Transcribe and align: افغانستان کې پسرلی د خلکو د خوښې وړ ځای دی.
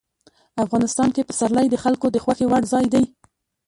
افغانستان 0.63 1.09
کې 1.15 1.27
پسرلی 1.29 1.67
د 1.69 1.75
خلکو 1.83 2.05
د 2.11 2.17
خوښې 2.23 2.45
وړ 2.47 2.63
ځای 2.73 2.85
دی. 2.93 3.03